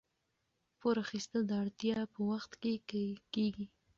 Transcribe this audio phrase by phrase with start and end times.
[0.79, 2.73] پور اخیستل د اړتیا په وخت کې
[3.33, 3.65] کیږي.